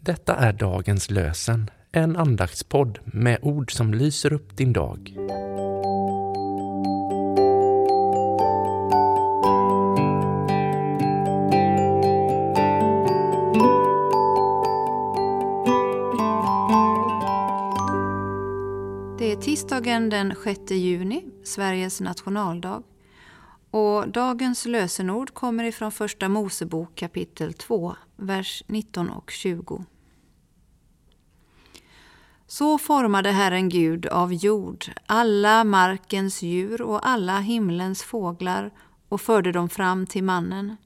Detta 0.00 0.34
är 0.36 0.52
dagens 0.52 1.10
lösen, 1.10 1.70
en 1.92 2.16
andaktspodd 2.16 2.98
med 3.04 3.38
ord 3.42 3.72
som 3.72 3.94
lyser 3.94 4.32
upp 4.32 4.56
din 4.56 4.72
dag. 4.72 5.14
Det 19.18 19.32
är 19.32 19.36
tisdagen 19.40 20.10
den 20.10 20.34
6 20.44 20.70
juni, 20.70 21.24
Sveriges 21.44 22.00
nationaldag. 22.00 22.82
Och 23.76 24.08
dagens 24.08 24.66
lösenord 24.66 25.34
kommer 25.34 25.64
ifrån 25.64 25.92
Första 25.92 26.28
Mosebok 26.28 26.94
kapitel 26.94 27.52
2, 27.52 27.96
vers 28.16 28.62
19 28.66 29.10
och 29.10 29.30
20. 29.30 29.84
Så 32.46 32.78
formade 32.78 33.30
Herren 33.30 33.68
Gud 33.68 34.06
av 34.06 34.32
jord 34.32 34.84
alla 35.06 35.64
markens 35.64 36.42
djur 36.42 36.82
och 36.82 37.08
alla 37.08 37.40
himlens 37.40 38.02
fåglar 38.02 38.70
och 39.08 39.20
förde 39.20 39.52
dem 39.52 39.68
fram 39.68 40.06
till 40.06 40.24
mannen. 40.24 40.76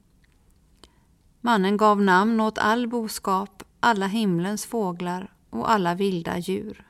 Mannen 1.41 1.77
gav 1.77 2.01
namn 2.01 2.39
åt 2.39 2.57
all 2.57 2.87
boskap, 2.87 3.63
alla 3.79 4.07
himlens 4.07 4.65
fåglar 4.65 5.33
och 5.49 5.71
alla 5.71 5.95
vilda 5.95 6.37
djur. 6.37 6.85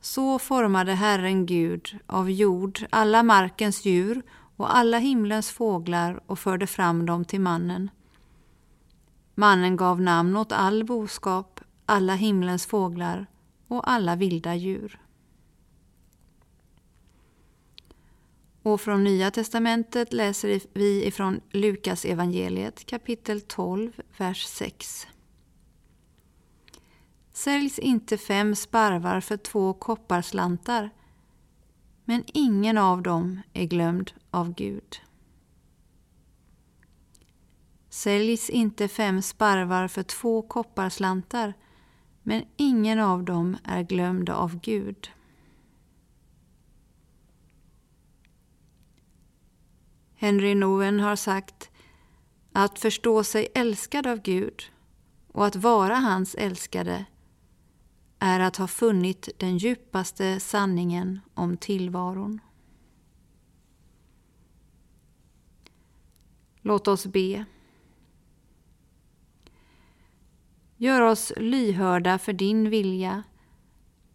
Så 0.00 0.38
formade 0.38 0.92
Herren 0.92 1.46
Gud 1.46 1.98
av 2.06 2.30
jord 2.30 2.86
alla 2.90 3.22
markens 3.22 3.84
djur 3.84 4.22
och 4.56 4.76
alla 4.76 4.98
himlens 4.98 5.50
fåglar 5.50 6.20
och 6.26 6.38
förde 6.38 6.66
fram 6.66 7.06
dem 7.06 7.24
till 7.24 7.40
mannen. 7.40 7.90
Mannen 9.34 9.76
gav 9.76 10.00
namn 10.00 10.36
åt 10.36 10.52
all 10.52 10.84
boskap, 10.84 11.60
alla 11.86 12.14
himlens 12.14 12.66
fåglar 12.66 13.26
och 13.68 13.90
alla 13.90 14.16
vilda 14.16 14.54
djur. 14.54 15.00
Och 18.62 18.80
från 18.80 19.04
Nya 19.04 19.30
testamentet 19.30 20.12
läser 20.12 20.60
vi 20.72 21.04
ifrån 21.04 21.40
Lukas 21.50 22.04
evangeliet 22.04 22.86
kapitel 22.86 23.40
12, 23.40 23.92
vers 24.18 24.44
6. 24.44 25.06
Säljs 27.44 27.78
inte 27.78 28.18
fem 28.18 28.54
sparvar 28.54 29.20
för 29.20 29.36
två 29.36 29.72
kopparslantar, 29.74 30.90
men 32.04 32.24
ingen 32.26 32.78
av 32.78 33.02
dem 33.02 33.40
är 33.52 33.64
glömd 33.64 34.12
av 34.30 34.54
Gud. 34.54 35.00
Säljs 37.88 38.50
inte 38.50 38.88
fem 38.88 39.22
sparvar 39.22 39.88
för 39.88 40.02
två 40.02 40.42
kopparslantar, 40.42 41.54
men 42.22 42.44
ingen 42.56 42.98
av 42.98 43.24
dem 43.24 43.56
är 43.64 43.82
glömd 43.82 44.30
av 44.30 44.60
Gud. 44.60 45.10
Henry 50.14 50.54
Nouwen 50.54 51.00
har 51.00 51.16
sagt 51.16 51.70
att 52.52 52.78
förstå 52.78 53.24
sig 53.24 53.48
älskad 53.54 54.06
av 54.06 54.22
Gud 54.22 54.62
och 55.32 55.46
att 55.46 55.56
vara 55.56 55.96
hans 55.96 56.34
älskade 56.34 57.06
är 58.20 58.40
att 58.40 58.56
ha 58.56 58.66
funnit 58.66 59.28
den 59.36 59.58
djupaste 59.58 60.40
sanningen 60.40 61.20
om 61.34 61.56
tillvaron. 61.56 62.40
Låt 66.62 66.88
oss 66.88 67.06
be. 67.06 67.44
Gör 70.76 71.00
oss 71.00 71.32
lyhörda 71.36 72.18
för 72.18 72.32
din 72.32 72.70
vilja 72.70 73.22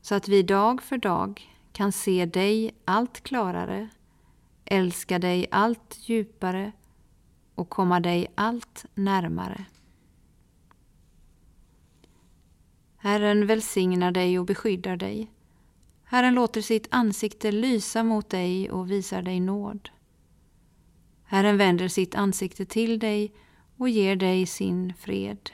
så 0.02 0.16
att 0.16 0.28
vi 0.28 0.44
dag 0.44 0.84
för 0.84 0.98
dag 0.98 1.58
kan 1.72 1.92
se 1.92 2.26
dig 2.26 2.76
allt 2.86 3.22
klarare, 3.22 3.90
älska 4.66 5.20
dig 5.20 5.48
allt 5.52 5.98
djupare 6.00 6.72
och 7.56 7.70
komma 7.70 8.00
dig 8.00 8.28
allt 8.36 8.86
närmare. 8.96 9.66
Herren 13.06 13.46
välsignar 13.46 14.12
dig 14.12 14.40
och 14.40 14.46
beskyddar 14.46 14.98
dig. 14.98 15.32
Herren 16.04 16.34
låter 16.34 16.62
sitt 16.62 16.88
ansikte 16.92 17.52
lysa 17.52 18.04
mot 18.04 18.30
dig 18.30 18.72
och 18.72 18.92
visar 18.92 19.22
dig 19.22 19.40
nåd. 19.40 19.90
Herren 21.24 21.58
vänder 21.58 21.88
sitt 21.88 22.16
ansikte 22.16 22.66
till 22.66 23.00
dig 23.00 23.34
och 23.78 23.90
ger 23.90 24.16
dig 24.16 24.46
sin 24.46 24.94
fred. 24.94 25.50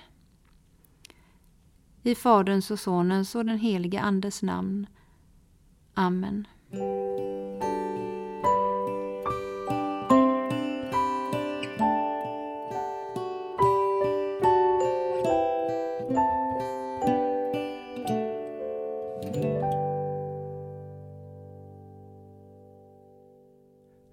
I 2.04 2.16
Faderns 2.16 2.72
och 2.72 2.80
Sonens 2.80 3.36
och 3.36 3.46
den 3.46 3.60
helige 3.60 4.02
Andes 4.02 4.42
namn. 4.42 4.88
Amen. 5.94 6.48